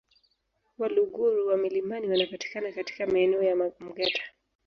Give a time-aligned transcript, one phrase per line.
[0.77, 4.21] Waluguru wa milimani wanapatikana katika maeneo ya Mgeta